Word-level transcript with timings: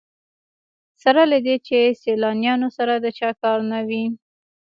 سره 1.03 1.21
له 1.31 1.37
دې 1.45 1.55
چې 1.67 1.79
سیلانیانو 2.01 2.67
سره 2.77 2.93
د 2.97 3.05
چا 3.19 3.29
کار 3.41 3.59
نه 3.71 3.79
وي. 3.87 4.05